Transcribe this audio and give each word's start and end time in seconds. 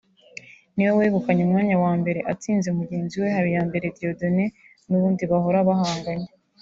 niwe 0.75 0.91
wegukanye 0.99 1.41
umwanya 1.43 1.75
wa 1.83 1.93
mbere 1.99 2.19
atsinze 2.31 2.69
mugenzi 2.77 3.15
we 3.21 3.27
Habiyambere 3.35 3.93
Dieudonné 3.95 4.45
n’ubundi 4.89 5.23
bahora 5.31 5.59
bahanganye 5.67 6.29